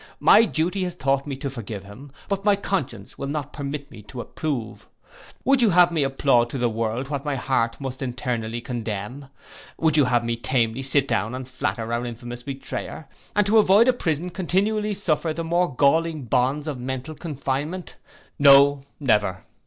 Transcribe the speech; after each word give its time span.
My 0.19 0.45
duty 0.45 0.83
has 0.85 0.95
taught 0.95 1.27
me 1.27 1.35
to 1.35 1.47
forgive 1.51 1.83
him; 1.83 2.11
but 2.27 2.43
my 2.43 2.55
conscience 2.55 3.19
will 3.19 3.27
not 3.27 3.53
permit 3.53 3.91
me 3.91 4.01
to 4.09 4.19
approve. 4.19 4.87
Would 5.45 5.61
you 5.61 5.69
have 5.69 5.91
me 5.91 6.01
applaud 6.01 6.49
to 6.49 6.57
the 6.57 6.71
world 6.71 7.09
what 7.09 7.23
my 7.23 7.35
heart 7.35 7.79
must 7.79 8.01
internally 8.01 8.61
condemn? 8.61 9.27
Would 9.77 9.97
you 9.97 10.05
have 10.05 10.25
me 10.25 10.37
tamely 10.37 10.81
sit 10.81 11.07
down 11.07 11.35
and 11.35 11.47
flatter 11.47 11.93
our 11.93 12.03
infamous 12.03 12.41
betrayer; 12.41 13.07
and 13.35 13.45
to 13.45 13.59
avoid 13.59 13.87
a 13.87 13.93
prison 13.93 14.31
continually 14.31 14.95
suffer 14.95 15.33
the 15.33 15.43
more 15.43 15.75
galling 15.75 16.23
bonds 16.23 16.67
of 16.67 16.79
mental 16.79 17.13
confinement! 17.13 17.97
No, 18.39 18.79
never. 18.99 19.43